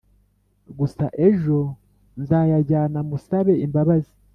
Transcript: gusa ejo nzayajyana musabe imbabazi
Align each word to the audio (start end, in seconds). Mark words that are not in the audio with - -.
gusa 0.79 1.05
ejo 1.27 1.59
nzayajyana 2.21 2.99
musabe 3.09 3.53
imbabazi 3.65 4.13